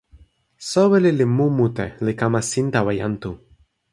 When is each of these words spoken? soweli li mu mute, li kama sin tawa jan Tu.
soweli 0.69 1.11
li 1.19 1.25
mu 1.35 1.45
mute, 1.57 1.85
li 2.05 2.13
kama 2.19 2.39
sin 2.51 2.65
tawa 2.73 2.91
jan 2.99 3.13
Tu. 3.21 3.31